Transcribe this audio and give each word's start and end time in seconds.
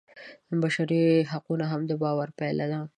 بشري 0.61 1.01
حقونه 1.31 1.65
هم 1.71 1.81
د 1.89 1.91
باور 2.03 2.29
پایله 2.39 2.65
ده. 2.71 2.79